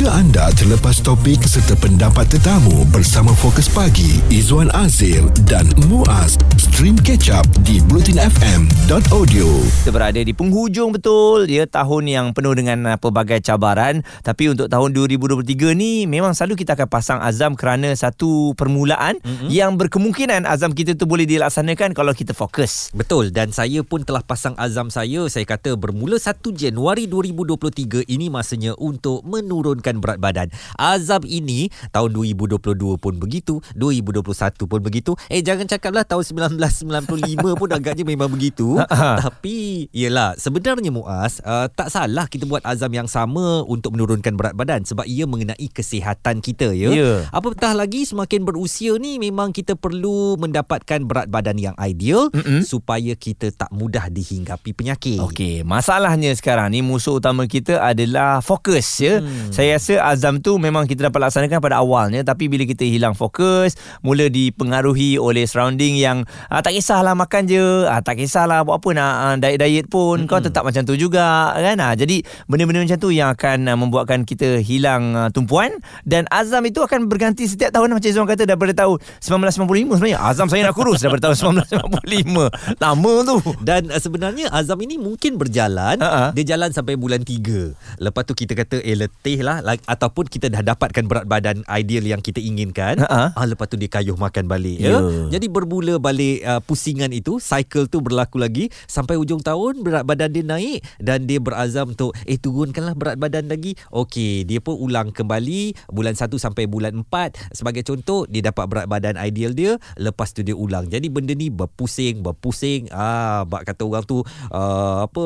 [0.00, 6.96] Jika anda terlepas topik serta pendapat tetamu bersama Fokus Pagi, Izwan Azir dan Muaz, stream
[6.96, 9.44] catch up di blutinfm.audio.
[9.60, 14.72] Kita berada di penghujung betul ya tahun yang penuh dengan uh, pelbagai cabaran tapi untuk
[14.72, 19.52] tahun 2023 ni memang selalu kita akan pasang azam kerana satu permulaan mm-hmm.
[19.52, 22.88] yang berkemungkinan azam kita tu boleh dilaksanakan kalau kita fokus.
[22.96, 28.32] Betul dan saya pun telah pasang azam saya saya kata bermula 1 Januari 2023 ini
[28.32, 30.46] masanya untuk menurunkan berat badan.
[30.78, 32.60] Azam ini tahun 2022
[33.00, 35.12] pun begitu, 2021 pun begitu.
[35.26, 38.78] Eh jangan cakaplah tahun 1995 pun agaknya memang begitu.
[39.24, 44.54] Tapi yalah sebenarnya Muaz uh, tak salah kita buat azam yang sama untuk menurunkan berat
[44.54, 46.92] badan sebab ia mengenai kesihatan kita ya.
[46.92, 47.12] Ya.
[47.32, 52.60] Apatah lagi semakin berusia ni memang kita perlu mendapatkan berat badan yang ideal Mm-mm.
[52.60, 55.22] supaya kita tak mudah dihinggapi penyakit.
[55.24, 59.24] Okey, masalahnya sekarang ni musuh utama kita adalah fokus ya.
[59.24, 59.48] Hmm.
[59.48, 63.80] Saya rasa azam tu memang kita dapat laksanakan pada awalnya tapi bila kita hilang fokus,
[64.04, 68.88] mula dipengaruhi oleh surrounding yang ah, tak kisahlah makan je, ah, tak kisahlah buat apa
[68.92, 70.28] nak ah, diet-diet pun, hmm.
[70.28, 71.80] kau tetap macam tu juga kan.
[71.80, 75.72] Ah, jadi benda-benda macam tu yang akan ah, membuatkan kita hilang ah, tumpuan
[76.04, 80.20] dan azam itu akan berganti setiap tahun macam Izwan kata daripada tahun 1995 sebenarnya.
[80.20, 82.82] Azam saya nak kurus daripada tahun 1995.
[82.82, 83.38] Lama tu.
[83.62, 86.34] Dan uh, sebenarnya azam ini mungkin berjalan Ha-ha.
[86.34, 90.48] Dia jalan sampai bulan 3 Lepas tu kita kata Eh letih lah like, Ataupun kita
[90.48, 93.32] dah dapatkan berat badan Ideal yang kita inginkan Ha-ha.
[93.32, 94.96] ah, Lepas tu dia kayuh makan balik Ya.
[94.96, 95.00] ya.
[95.30, 100.30] Jadi bermula balik uh, Pusingan itu Cycle tu berlaku lagi Sampai hujung tahun Berat badan
[100.30, 105.10] dia naik Dan dia berazam untuk Eh turunkanlah berat badan lagi Okey Dia pun ulang
[105.10, 110.32] kembali Bulan 1 sampai bulan 4 Sebagai contoh Dia dapat berat badan ideal dia Lepas
[110.32, 115.24] tu dia ulang Jadi benda ni berpusing Berpusing ah, Bak kata orang tu uh, Apa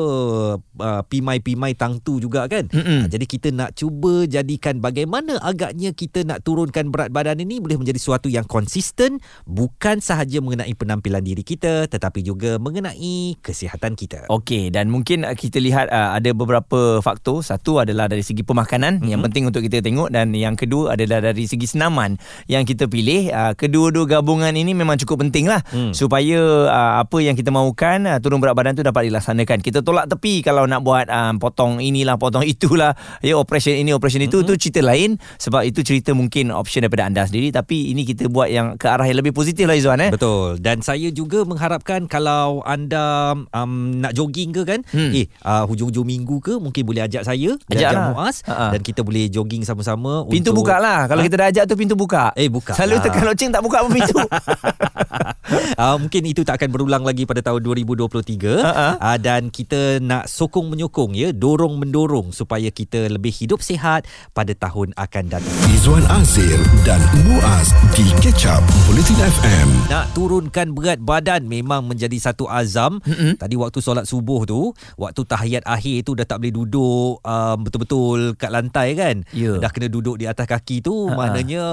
[0.59, 2.93] uh, Pimai-pimai tang tu juga kan Mm-mm.
[2.97, 7.79] Ah, Jadi kita nak cuba Jadikan bagaimana agaknya Kita nak turunkan berat badan ini Boleh
[7.79, 14.27] menjadi sesuatu yang konsisten Bukan sahaja mengenai penampilan diri kita Tetapi juga mengenai kesihatan kita
[14.27, 17.45] Okey dan mungkin uh, kita lihat uh, ada beberapa faktor.
[17.45, 19.11] Satu adalah dari segi pemakanan mm-hmm.
[19.11, 22.17] yang penting untuk kita tengok dan yang kedua adalah dari segi senaman
[22.49, 23.29] yang kita pilih.
[23.29, 25.91] Uh, kedua-dua gabungan ini memang cukup penting lah Hmm.
[25.95, 29.63] supaya uh, apa yang kita mahukan uh, turun berat badan tu dapat dilaksanakan.
[29.63, 34.24] Kita tolak tepi kalau nak buat uh, potong inilah potong itulah ya operation ini operation
[34.25, 34.47] itu Mm-hmm.
[34.47, 38.47] tu cerita lain sebab itu cerita mungkin option daripada anda sendiri tapi ini kita buat
[38.47, 40.09] yang ke arah yang lebih positif lah Izwan eh.
[40.09, 45.11] Betul Dan saya juga mengharapkan Kalau anda um, Nak jogging ke kan Hmm.
[45.11, 48.05] Eh uh, hujung-hujung minggu ke Mungkin boleh ajak saya Ajak ajak lah.
[48.11, 48.69] Muaz Ha-ha.
[48.69, 51.25] Dan kita boleh jogging sama-sama Pintu untuk, buka lah Kalau Ha?
[51.25, 53.03] kita dah ajak tu pintu buka Eh, buka Selalu lah.
[53.03, 54.17] tekan loceng tak buka pun pintu
[55.51, 58.89] uh, Mungkin itu tak akan berulang lagi Pada tahun 2023 Ha-ha.
[58.97, 64.51] uh, Dan kita nak sokong menyokong ya Dorong mendorong Supaya kita lebih hidup sihat Pada
[64.51, 69.67] tahun akan datang Izwan Azir dan Muaz di Catch Up Bulletin FM.
[69.91, 72.97] Nak turunkan berat badan memang menjadi satu azam.
[73.03, 73.37] Mm-hmm.
[73.37, 78.33] Tadi waktu solat subuh tu, waktu tahiyat akhir tu dah tak boleh duduk um, betul-betul
[78.35, 79.15] kat lantai kan.
[79.31, 79.59] Ya.
[79.59, 81.17] Dah kena duduk di atas kaki tu, Ha-ha.
[81.17, 81.63] maknanya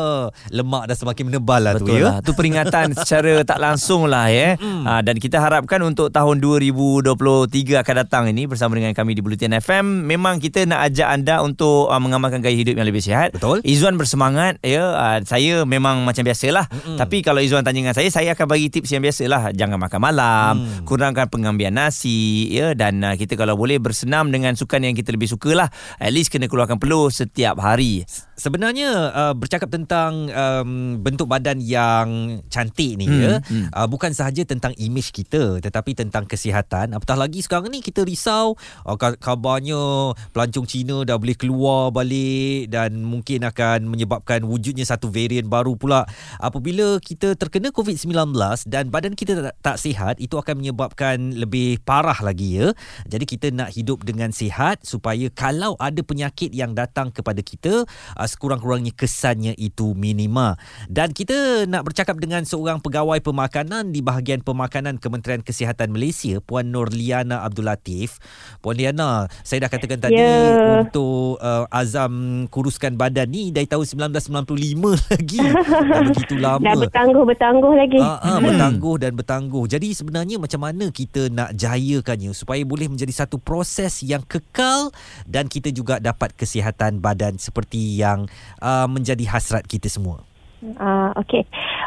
[0.51, 2.05] lemak dah semakin menebal lah tu Betul ya.
[2.05, 4.59] lah Tu peringatan secara tak langsung lah ya.
[4.59, 9.55] Ha, Dan kita harapkan untuk tahun 2023 akan datang ini Bersama dengan kami di Bulletin
[9.63, 13.31] FM Memang kita nak ajak anda untuk uh, mengamalkan gaya hidup yang lebih sihat.
[13.31, 13.63] Betul.
[13.63, 14.83] Izzuan bersemangat ya.
[14.99, 16.67] Uh, Saya memang macam biasalah.
[16.67, 16.99] Mm-mm.
[16.99, 19.55] Tapi kalau Izzuan tanya dengan saya Saya akan bagi tips yang biasalah.
[19.55, 20.85] Jangan makan malam Hmm.
[20.85, 22.75] Kurangkan pengambilan nasi ya.
[22.75, 25.69] Dan uh, kita kalau boleh bersenam dengan sukan yang kita lebih suka lah
[26.01, 28.03] At least kena keluarkan peluh setiap hari.
[28.35, 33.69] Sebenarnya uh, bercakap tentang um, bentuk badan yang cantik ni Hmm, ya, hmm.
[33.77, 36.97] uh, bukan sahaja tentang imej kita tetapi tentang kesihatan.
[36.97, 38.57] Apatah lagi sekarang ni kita risau
[38.89, 45.13] uh, ka- kabarnya pelancong Cina dah boleh keluar balik dan mungkin akan menyebabkan wujudnya satu
[45.13, 46.09] varian baru pula.
[46.41, 48.33] Apabila kita terkena COVID-19
[48.71, 52.73] dan badan kita tak, tak sihat, itu akan menyebabkan lebih parah lagi ya.
[53.05, 57.85] Jadi kita nak hidup dengan sihat supaya kalau ada penyakit yang datang kepada kita,
[58.17, 60.57] uh, sekurang-kurangnya kesannya itu minima.
[60.89, 66.71] Dan kita nak bercakap dengan seorang pegawai pemakanan di bahagian pemakanan Kementerian Kesihatan Malaysia, Puan
[66.71, 68.23] Nurliana Abdul Latif.
[68.63, 70.87] Puan Liana, saya dah katakan tadi Ya.
[70.87, 73.83] untuk uh, azam kuruskan badan ni dari tahun
[74.15, 74.47] 1995
[75.11, 75.43] lagi.
[75.43, 76.63] Dah begitu lama.
[76.63, 77.99] Dah bertangguh-bertangguh lagi.
[77.99, 79.67] Ah, ah, bertangguh dan bertangguh.
[79.67, 84.95] Jadi sebenarnya macam mana kita nak jayakannya supaya boleh menjadi satu proses yang kekal
[85.27, 88.31] dan kita juga dapat kesihatan badan seperti yang
[88.63, 90.23] uh, menjadi hasrat kita semua.
[90.63, 91.43] Uh, okay.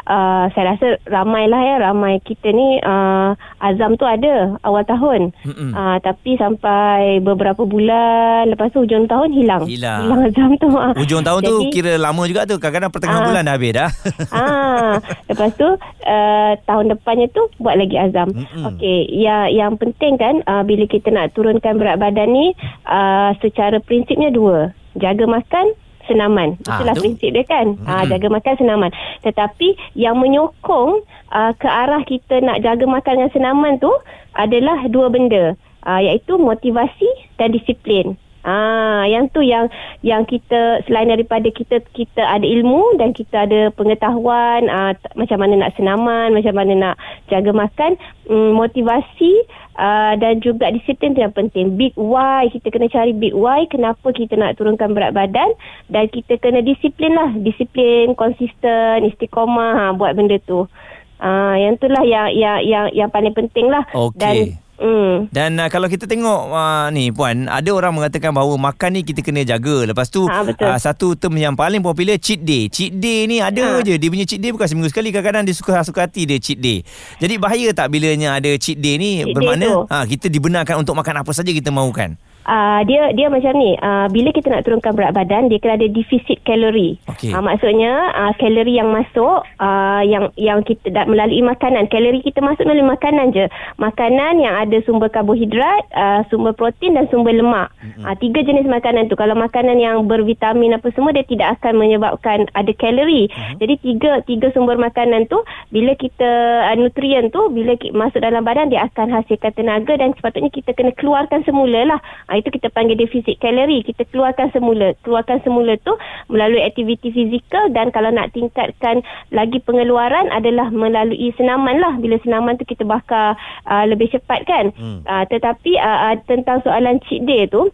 [0.06, 5.34] Uh, saya rasa ramai lah ya ramai kita ni uh, azam tu ada awal tahun
[5.72, 10.00] uh, tapi sampai beberapa bulan lepas tu hujung tahun hilang Hilang.
[10.02, 10.68] hilang azam tu.
[11.00, 12.56] Hujung tahun tu Jadi- kira lama juga tu.
[12.56, 13.26] Kadang-kadang pertengahan Ah.
[13.26, 13.90] bulan dah habis dah.
[14.36, 14.92] ah,
[15.26, 18.28] lepas tu uh, tahun depannya tu buat lagi azam.
[18.30, 18.64] Mm-mm.
[18.68, 22.52] Okey, yang yang penting kan uh, bila kita nak turunkan berat badan ni
[22.84, 24.70] uh, secara prinsipnya dua.
[24.94, 25.72] Jaga makan
[26.06, 26.58] senaman.
[26.66, 27.02] Ah, Itulah tu.
[27.04, 27.78] prinsip dia kan.
[27.86, 28.10] Ah, Mm-mm.
[28.16, 28.90] jaga makan senaman.
[29.22, 33.92] Tetapi yang menyokong uh, ke arah kita nak jaga makan dengan senaman tu
[34.34, 35.54] adalah dua benda.
[35.86, 37.06] Uh, iaitu motivasi
[37.38, 38.18] dan disiplin.
[38.46, 39.66] Ah, yang tu yang
[40.06, 45.42] yang kita selain daripada kita kita ada ilmu dan kita ada pengetahuan ah, t- macam
[45.42, 46.94] mana nak senaman, macam mana nak
[47.26, 47.98] jaga makan,
[48.30, 49.34] mm, motivasi
[49.82, 51.74] ah, dan juga disiplin tu yang penting.
[51.74, 55.50] Big why, kita kena cari big why kenapa kita nak turunkan berat badan
[55.90, 60.70] dan kita kena disiplin lah, disiplin, konsisten, istiqomah ha, buat benda tu.
[61.18, 63.82] Ah, yang itulah yang yang yang yang paling penting lah.
[63.90, 64.14] Okey.
[64.22, 64.34] Dan
[64.76, 69.02] mm, Dan uh, kalau kita tengok uh, ni puan, ada orang mengatakan bahawa makan ni
[69.02, 69.84] kita kena jaga.
[69.84, 70.66] Lepas tu Ha, betul.
[70.66, 72.68] uh, satu term yang paling popular cheat day.
[72.68, 73.82] Cheat day ni ada Ha.
[73.82, 73.96] je.
[73.96, 75.08] Dia punya cheat day bukan seminggu sekali.
[75.08, 76.84] Kadang-kadang dia suka-suka hati dia cheat day.
[77.16, 79.80] Jadi bahaya tak bilanya ada cheat day ni Cheat day bermakna tu.
[79.88, 82.14] ha, kita dibenarkan untuk makan apa saja kita mahukan.
[82.46, 85.88] Uh, dia dia macam ni uh, bila kita nak turunkan berat badan dia kena ada
[85.90, 86.96] defisit kalori.
[87.10, 87.34] Okey.
[87.34, 91.90] uh, maksudnya uh, kalori yang masuk uh, yang yang kita dah melalui makanan.
[91.90, 93.46] Kalori kita masuk melalui makanan je.
[93.82, 97.68] Makanan yang ada sumber karbohidrat uh, sumber protein dan sumber lemak.
[98.00, 99.18] Uh, tiga jenis makanan tu.
[99.18, 103.28] Kalau makanan yang bervitamin apa semua dia tidak akan menyebabkan ada kalori.
[103.58, 105.42] Jadi tiga tiga sumber makanan tu
[105.74, 106.30] bila kita
[106.70, 110.94] uh, nutrien tu bila masuk dalam badan dia akan hasilkan tenaga dan sepatutnya kita kena
[110.94, 112.00] keluarkan semula lah
[112.30, 113.82] uh, itu kita panggil defisit kalori.
[113.82, 114.92] Kita keluarkan semula.
[115.02, 115.96] Keluarkan semula tu
[116.28, 119.00] melalui aktiviti fizikal dan kalau nak tingkatkan
[119.32, 121.96] lagi pengeluaran adalah melalui senaman lah.
[121.96, 123.34] Bila senaman tu kita bakar
[123.66, 124.70] uh, lebih cepat kan?
[124.76, 125.00] Hmm.
[125.08, 127.72] uh, tetapi uh, uh, tentang soalan cheat day tu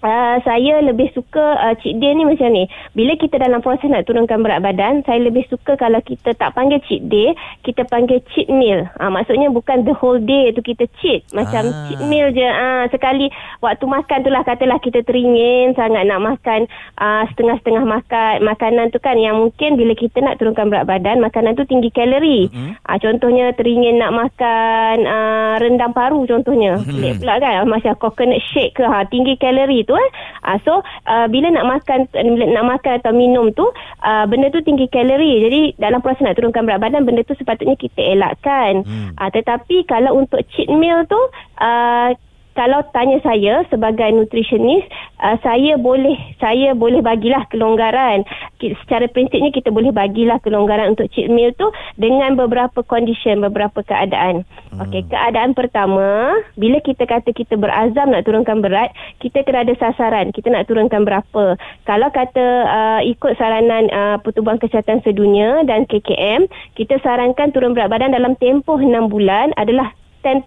[0.00, 2.64] Uh, saya lebih suka uh, cheat day ni macam ni.
[2.96, 6.80] Bila kita dalam proses nak turunkan berat badan, saya lebih suka kalau kita tak panggil
[6.88, 7.36] cheat day,
[7.68, 8.88] kita panggil cheat meal.
[8.96, 11.20] Uh, maksudnya bukan the whole day tu kita cheat.
[11.36, 11.86] Macam Ah.
[11.86, 12.48] cheat meal je.
[12.48, 13.28] Uh, sekali
[13.60, 16.64] waktu makan tu lah katalah kita teringin sangat nak makan
[16.96, 21.60] uh, setengah-setengah makan makanan tu kan yang mungkin bila kita nak turunkan berat badan, makanan
[21.60, 22.48] tu tinggi kalori.
[22.48, 22.80] Mhm.
[22.88, 26.80] Uh, contohnya teringin nak makan uh, rendang paru contohnya.
[26.80, 30.10] Pelik pula kan macam coconut shake ke ha tinggi kalori tu eh.
[30.46, 30.72] Uh, so
[31.10, 33.66] uh, bila nak makan bila nak makan atau minum tu
[34.06, 35.42] uh, benda tu tinggi kalori.
[35.42, 38.86] Jadi dalam proses nak turunkan berat badan benda tu sepatutnya kita elakkan.
[38.86, 39.18] Hmm.
[39.18, 41.18] Uh, tetapi kalau untuk cheat meal tu
[41.58, 42.14] uh,
[42.60, 44.84] kalau tanya saya sebagai nutritionist
[45.24, 48.28] uh, saya boleh saya boleh bagilah kelonggaran.
[48.60, 54.44] Secara prinsipnya kita boleh bagilah kelonggaran untuk cheat meal tu dengan beberapa condition beberapa keadaan.
[54.76, 54.84] Hmm.
[54.84, 58.92] okey keadaan pertama bila kita kata kita berazam nak turunkan berat
[59.24, 60.28] kita kena ada sasaran.
[60.28, 61.56] Kita nak turunkan berapa.
[61.88, 66.44] Kalau kata uh, ikut saranan uh, Pertubuhan Kesihatan Sedunia dan KKM
[66.76, 70.44] kita sarankan turun berat badan dalam tempoh 6 bulan adalah 10%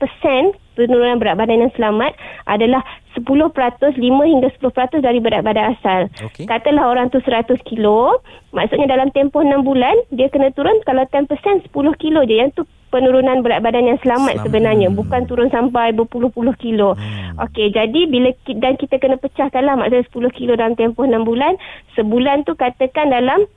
[0.74, 2.14] penurunan berat badan yang selamat
[2.50, 2.82] adalah
[3.14, 6.10] 10%, 5 hingga 10% dari berat badan asal.
[6.30, 6.50] Okey.
[6.50, 8.22] Katalah orang tu 100 kilo,
[8.52, 12.36] maksudnya dalam tempoh 6 bulan, dia kena turun kalau 10% 10 kilo je.
[12.42, 14.46] Yang tu penurunan berat badan yang selamat Selamat.
[14.46, 14.88] sebenarnya.
[14.94, 16.94] Bukan turun sampai berpuluh-puluh kilo.
[16.94, 17.42] Hmm.
[17.50, 18.30] Okey, jadi bila
[18.62, 21.58] dan kita kena pecahkanlah maksudnya 10 kilo dalam tempoh 6 bulan,
[21.98, 23.50] sebulan tu katakan dalam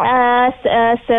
[0.00, 1.18] Uh, se, uh, se,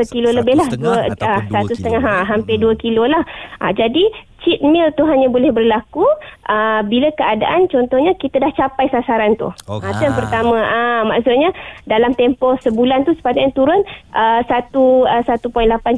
[0.00, 1.76] sekilo Satu lebih lah setengah dua, ataupun ah, dua satu kilo.
[1.76, 2.62] setengah ha, hampir Hmm.
[2.64, 3.22] dua kilo lah
[3.60, 4.04] uh, jadi
[4.40, 6.04] cheat meal tu hanya boleh berlaku
[6.48, 9.88] uh, bila keadaan contohnya kita dah capai sasaran tu okay.
[9.88, 11.52] uh, yang pertama uh, maksudnya
[11.84, 13.80] dalam tempoh sebulan tu sepatutnya turun
[14.12, 15.44] uh, satu uh, 1.8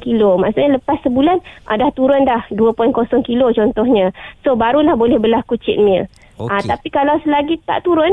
[0.02, 2.90] kilo maksudnya lepas sebulan uh, dah turun dah 2.0
[3.22, 4.10] kilo contohnya
[4.42, 6.06] so barulah boleh berlaku cheat meal
[6.38, 6.50] Okey.
[6.50, 8.10] uh, tapi kalau selagi tak turun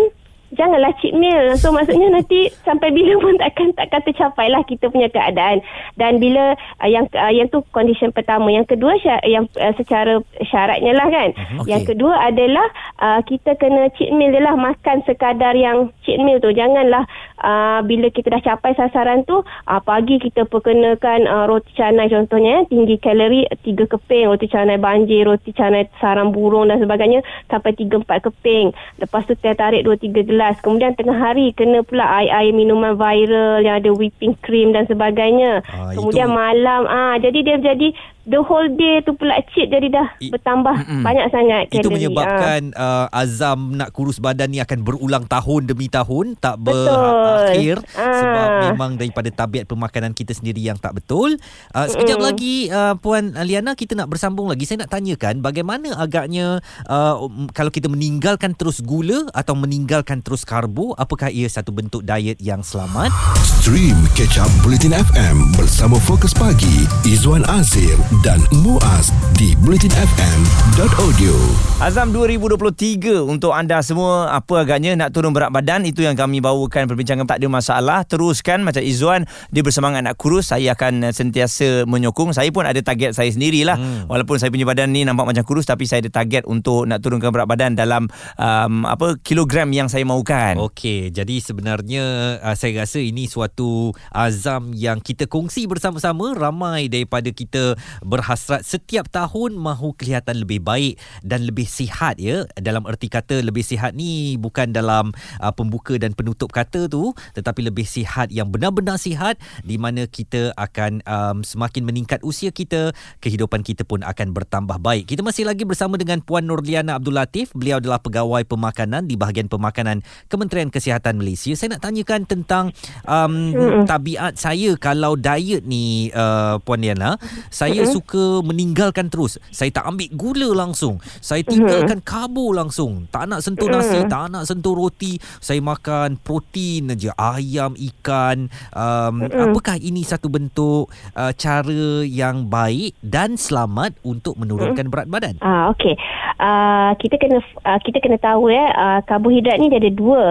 [0.53, 1.53] janganlah cheat meal.
[1.55, 5.59] So maksudnya nanti sampai bila pun takkan takkan tercapai lah kita punya keadaan.
[5.93, 10.21] Dan bila uh, yang uh, yang tu condition pertama, yang kedua sya- yang uh, secara
[10.43, 11.29] syaratnya lah kan.
[11.31, 11.69] Mhm, Okay.
[11.69, 11.91] Yang okey.
[11.91, 12.67] kedua adalah
[12.97, 16.49] uh, kita kena cheat meal dia lah makan sekadar yang cheat meal tu.
[16.49, 17.05] Janganlah
[17.43, 22.63] uh, bila kita dah capai sasaran tu uh, pagi kita perkenakan uh, roti canai contohnya
[22.63, 27.21] eh, tinggi kalori tiga keping, roti canai banjir, roti canai sarang burung dan sebagainya
[27.51, 28.71] sampai tiga empat keping.
[28.97, 30.57] Lepas tu teh tarik dua tiga gelas.
[30.63, 35.61] Kemudian tengah hari kena pula air-air minuman viral yang ada whipping cream dan sebagainya.
[35.67, 37.91] Ah, Kemudian itu- malam ah jadi dia jadi
[38.25, 41.01] the whole day tu pula cheat jadi dah I- bertambah Mm-mm.
[41.01, 41.93] banyak sangat Itu kalori.
[41.99, 48.15] menyebabkan uh, azam nak kurus badan ni akan berulang tahun demi tahun tak berakhir Ah.
[48.15, 51.35] sebab memang daripada tabiat pemakanan kita sendiri yang tak betul.
[51.69, 52.25] Uh, sekejap Mm.
[52.25, 54.63] lagi uh, puan Liana kita nak bersambung lagi.
[54.63, 60.43] Saya nak tanyakan bagaimana agaknya uh, um, kalau kita meninggalkan terus gula atau meninggalkan terus
[60.43, 63.11] karbo apakah ia satu bentuk diet yang selamat?
[63.59, 71.33] Stream Catch Up Bulletin FM bersama Fokus Pagi Izwan Azir dan Muaz di bulletinfm.audio.
[71.81, 76.85] Azam 2023 untuk anda semua apa agaknya nak turun berat badan itu yang kami bawakan
[76.85, 81.89] perbincangan tak ada masalah teruskan macam Izzuan dia bersemangat nak kurus saya akan eh, sentiasa
[81.89, 84.11] menyokong saya pun ada target saya sendirilah hmm.
[84.11, 87.33] walaupun saya punya badan ni nampak macam kurus tapi saya ada target untuk nak turunkan
[87.33, 92.99] berat badan dalam um, apa kilogram yang saya mahukan Okey, jadi sebenarnya uh, saya rasa
[92.99, 96.35] ini suatu azam yang kita kongsi bersama-sama.
[96.35, 102.43] Ramai daripada kita berhasrat setiap tahun mahu kelihatan lebih baik dan lebih sihat ya.
[102.59, 107.65] Dalam erti kata lebih sihat ni bukan dalam uh, pembuka dan penutup kata tu, tetapi
[107.65, 112.91] lebih sihat yang benar-benar sihat di mana kita akan um, semakin meningkat usia kita,
[113.23, 115.07] kehidupan kita pun akan bertambah baik.
[115.07, 117.55] Kita masih lagi bersama dengan Puan Nurliana Abdul Latif.
[117.55, 121.55] Beliau adalah pegawai pemakanan di bahagian pemakanan Kementerian Kesihatan Malaysia.
[121.55, 122.65] Saya nak tanyakan tentang
[123.07, 123.55] um,
[123.87, 127.15] tabiat saya kalau diet ni uh, Puan Liana.
[127.53, 129.37] Saya suka meninggalkan terus.
[129.53, 130.97] Saya tak ambil gula langsung.
[131.21, 133.05] Saya tinggalkan karbo langsung.
[133.13, 135.21] Tak nak sentuh nasi, tak nak sentuh roti.
[135.37, 138.49] Saya makan protein aja, ayam, ikan.
[138.73, 145.35] Um, apakah ini satu bentuk uh, cara yang baik dan selamat untuk menurunkan berat badan?
[145.45, 145.93] Ah okey.
[146.41, 150.23] Ah kita kena uh, kita kena tahu ya uh, karbohidrat ni dia ada dua.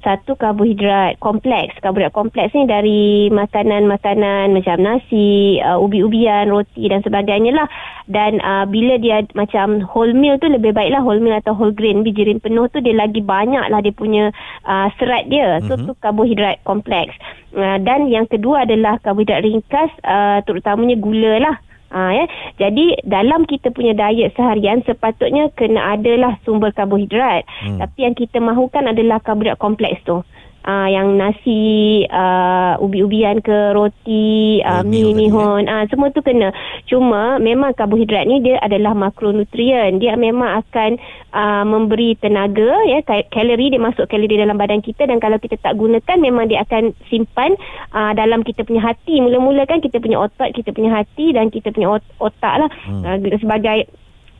[0.00, 1.76] Satu karbohidrat kompleks.
[1.84, 7.68] Karbohidrat kompleks ni dari makanan-makanan macam nasi, uh, ubi-ubian, roti dan sebagainya lah.
[8.10, 12.06] Dan uh, bila dia macam whole meal tu lebih baiklah whole meal atau whole grain
[12.06, 14.34] bijirin penuh tu dia lagi banyak lah dia punya
[14.66, 15.60] uh, serat dia.
[15.66, 15.86] So mm-hmm.
[15.90, 17.14] tu karbohidrat kompleks.
[17.50, 21.56] Uh, dan yang kedua adalah karbohidrat ringkas uh, terutamanya gula lah.
[21.90, 22.24] Ha, ya.
[22.62, 27.42] Jadi dalam kita punya diet seharian sepatutnya kena adalah sumber karbohidrat.
[27.66, 27.82] Hmm.
[27.82, 30.22] Tapi yang kita mahukan adalah karbohidrat kompleks tu.
[30.70, 36.22] Uh, yang nasi, uh, ubi-ubian ke, roti, uh, Oatmeal mi, tadi, mihon, uh, semua tu
[36.22, 36.54] kena.
[36.86, 39.98] Cuma memang karbohidrat ni dia adalah makronutrien.
[39.98, 40.90] Dia memang akan
[41.34, 45.58] uh, memberi tenaga, ya, ka- kalori, dia masuk kalori dalam badan kita dan kalau kita
[45.58, 47.58] tak gunakan memang dia akan simpan
[47.90, 49.18] uh, dalam kita punya hati.
[49.18, 53.02] Mula-mula kan kita punya otot, kita punya hati dan kita punya ot- otak lah hmm.
[53.10, 53.90] uh, sebagai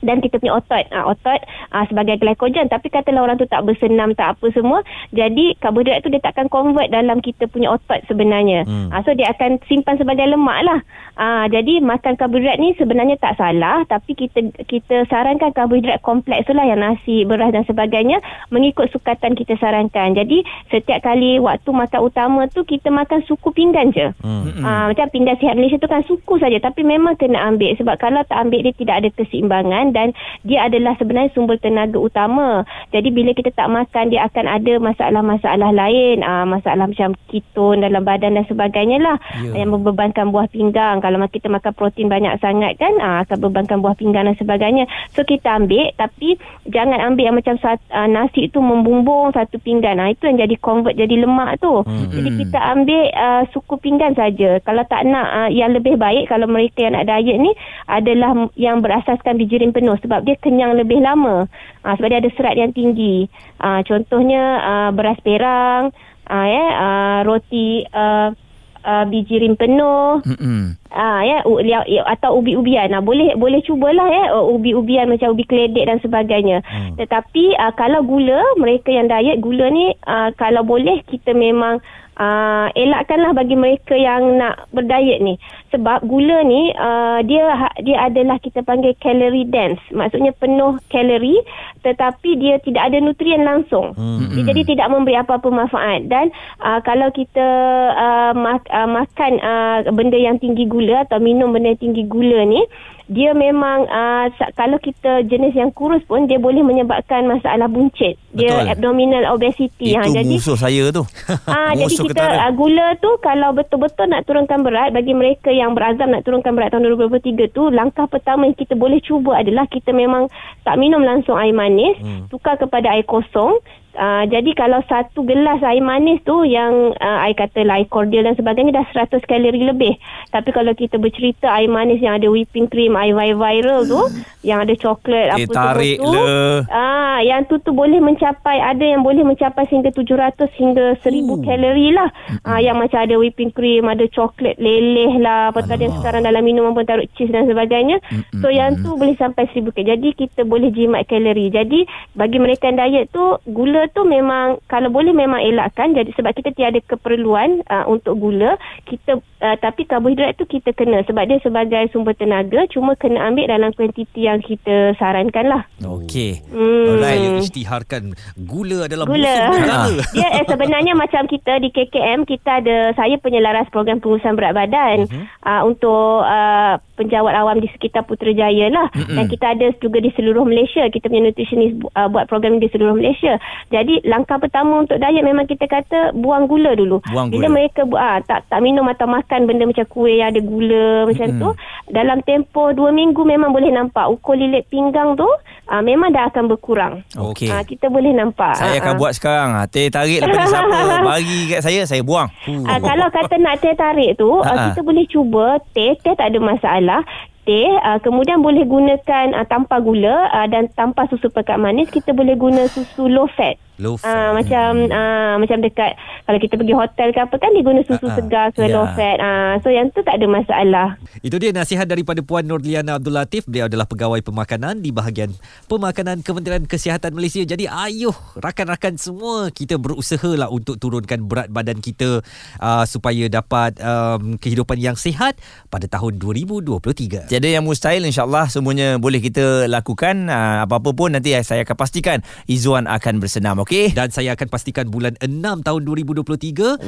[0.00, 1.40] dan kita punya otot uh, otot
[1.72, 2.68] uh, sebagai glycogen.
[2.68, 6.88] Tapi katalah orang tu tak bersenam tak apa semua jadi karbohidrat tu dia takkan convert
[6.90, 8.64] dalam kita punya otot sebenarnya.
[8.64, 8.88] Hmm.
[8.92, 10.80] uh, so dia akan simpan sebagai lemak lah.
[11.20, 16.56] Uh, jadi makan karbohidrat ni sebenarnya tak salah tapi kita kita sarankan karbohidrat kompleks tu
[16.56, 20.16] lah yang nasi beras dan sebagainya mengikut sukatan kita sarankan.
[20.16, 20.42] Jadi
[20.72, 24.08] setiap kali waktu makan utama tu kita makan suku pinggan je.
[24.22, 24.64] Hmm.
[24.64, 27.74] Ah, macam pinggan sihat Malaysia tu kan suku saja tapi memang kena ambil.
[27.76, 30.16] Sebab kalau tak ambil dia tidak ada keseimbangan dan
[30.46, 32.64] dia adalah sebenarnya sumber tenaga utama.
[32.90, 38.02] Jadi bila kita tak makan dia akan ada masalah-masalah lain, ah, masalah macam keton dalam
[38.02, 39.62] badan dan sebagainya lah Ya.
[39.62, 40.98] yang membebankan buah pinggang.
[41.00, 44.84] Kalau kita makan protein banyak sangat kan ah, akan bebankan buah pinggang dan sebagainya.
[45.14, 50.02] So kita ambil tapi jangan ambil yang macam sat, ah, nasi tu membumbung satu pinggan.
[50.02, 51.82] Ah, itu yang jadi convert jadi lemak tu.
[51.84, 52.10] Hmm.
[52.10, 54.60] Jadi kita ambil uh, suku pinggan saja.
[54.62, 57.52] Kalau tak nak uh, yang lebih baik kalau mereka yang nak diet ni
[57.86, 61.48] adalah yang berasaskan bijirin penuh sebab dia kenyang lebih lama.
[61.80, 63.32] Uh, sebab dia ada serat yang tinggi.
[63.56, 65.88] Uh, contohnya uh, beras perang,
[66.28, 68.36] uh, ya, uh, roti uh,
[68.84, 70.20] uh, bijirin penuh.
[70.24, 70.76] Mm-mm.
[70.90, 72.90] Ah ya u, ya, atau ubi-ubian.
[72.90, 76.66] Nah, boleh boleh cubalah ya uh, ubi-ubian macam ubi keledek dan sebagainya.
[76.66, 76.98] Hmm.
[76.98, 81.78] Tetapi uh, kalau gula mereka yang diet gula ni uh, kalau boleh kita memang
[82.18, 85.38] uh, elakkanlah bagi mereka yang nak berdiet ni.
[85.70, 89.80] Sebab gula ni uh, dia ha- dia adalah kita panggil calorie dense.
[89.94, 91.38] Maksudnya penuh kalori
[91.80, 93.94] tetapi dia tidak ada nutrien langsung.
[93.94, 94.34] Hmm.
[94.34, 97.48] Dia jadi tidak memberi apa-apa manfaat dan uh, kalau kita
[97.94, 102.44] uh, mak, uh, makan uh, benda yang tinggi gula atau minum benda yang tinggi gula
[102.44, 102.66] ni
[103.10, 108.14] dia memang uh, kalau kita jenis yang kurus pun dia boleh menyebabkan masalah buncit.
[108.30, 108.70] Dia Betul.
[108.70, 109.98] abdominal obesity.
[109.98, 111.02] Itu jadi musuh saya tu.
[111.50, 116.08] Ah, jadi kita uh, gula tu kalau betul-betul nak turunkan berat bagi mereka yang berazam
[116.08, 120.32] nak turunkan berat tahun 2023 tu langkah pertama yang kita boleh cuba adalah kita memang
[120.64, 122.32] tak minum langsung air manis, Hmm.
[122.32, 127.34] tukar kepada air kosong, Uh, jadi kalau satu gelas air manis tu yang uh, air
[127.34, 129.98] kata lah, air cordial dan sebagainya dah 100 kalori lebih.
[130.30, 133.98] Tapi kalau kita bercerita air manis yang ada whipping cream, air viral tu,
[134.40, 136.22] yang ada coklat Eh, apa tarik semua tu.
[136.24, 136.44] le.
[136.72, 141.92] Ah, yang tu tu boleh mencapai ada yang boleh mencapai hingga 700 hingga 1000 kalori
[141.92, 142.08] lah.
[142.42, 146.40] Ah, yang macam ada whipping cream, ada coklat leleh lah, apa tadi yang sekarang dalam
[146.40, 148.00] minuman pun taruh cheese dan sebagainya.
[148.40, 149.88] So yang tu boleh sampai 1000 kalori.
[149.92, 151.52] Jadi kita boleh jimat kalori.
[151.52, 156.32] Jadi bagi mereka yang diet tu gula tu memang kalau boleh memang elakkan jadi sebab
[156.32, 158.54] kita tiada keperluan uh, untuk gula
[158.86, 163.50] kita uh, tapi karbohidrat tu kita kena sebab dia sebagai sumber tenaga cuma kena ambil
[163.50, 165.62] dalam kuantiti yang kita sarankan lah.
[165.82, 166.42] Okey.
[166.48, 166.94] Hmm.
[166.94, 168.02] Alright, saya isytiharkan
[168.38, 169.18] gula adalah Gula.
[169.18, 170.02] musuh negara.
[170.14, 175.06] Dia eh, sebenarnya macam kita di KKM kita ada saya penyelaras program pengurusan berat badan
[175.06, 175.24] uh-huh.
[175.44, 179.16] uh, untuk uh, penjawat awam di sekitar Putrajaya lah uh-huh.
[179.16, 182.94] dan kita ada juga di seluruh Malaysia kita punya nutritionist uh, buat program di seluruh
[182.94, 183.40] Malaysia.
[183.68, 187.00] Jadi langkah pertama untuk diet memang kita kata buang gula dulu.
[187.08, 187.56] Buang Bila gula.
[187.56, 191.26] mereka bu- ah, tak tak minum atau makan benda macam kuih yang ada gula macam
[191.26, 191.40] Mm-mm.
[191.40, 191.50] tu
[191.90, 195.26] dalam tempoh 2 minggu memang boleh nampak ukur lilit pinggang tu
[195.70, 197.00] ah, memang dah akan berkurang.
[197.16, 197.48] Okey.
[197.48, 198.60] Ah, kita boleh nampak.
[198.60, 198.98] Saya akan ah.
[199.00, 199.50] buat sekarang.
[199.72, 202.28] Teh tarik lepas ni siapa bagi kat saya, saya buang.
[202.68, 206.38] Ah, kalau kata nak teh tarik tu, uh, kita boleh cuba teh, teh tak ada
[206.42, 207.00] masalah.
[207.48, 212.12] Teh, uh, kemudian boleh gunakan uh, tanpa gula uh, dan tanpa susu pekat manis, kita
[212.12, 213.56] boleh guna susu low fat.
[213.80, 214.06] Low fat.
[214.06, 218.04] Ah macam ah macam dekat kalau kita pergi hotel ke apa kan dia guna susu
[218.04, 218.16] Ah, ah.
[218.16, 218.70] segar ke Ya.
[218.70, 219.16] low fat.
[219.18, 220.88] Ah so yang tu tak ada masalah.
[221.18, 223.48] Itu dia nasihat daripada Puan Nurliana Abdul Latif.
[223.48, 225.32] Beliau adalah pegawai pemakanan di bahagian
[225.64, 227.40] pemakanan Kementerian Kesihatan Malaysia.
[227.40, 232.20] Jadi ayuh rakan-rakan semua kita berusaha lah untuk turunkan berat badan kita
[232.58, 237.30] uh, supaya dapat um, kehidupan yang sihat pada tahun 2023.
[237.30, 240.28] Tiada yang mustahil insyaAllah semuanya boleh kita lakukan.
[240.28, 243.56] Ah, apa-apa pun nanti saya akan pastikan Izzuan akan bersenam.
[243.70, 243.94] Okey?
[243.94, 245.30] Dan saya akan pastikan bulan 6
[245.62, 246.26] tahun 2023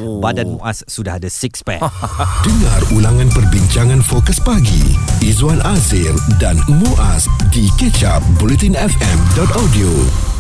[0.03, 0.19] oh.
[0.19, 1.79] badan Muaz sudah ada six pack.
[2.47, 6.11] Dengar ulangan perbincangan fokus pagi Izwan Azir
[6.43, 10.32] dan Muaz di kecap bulletinfm.audio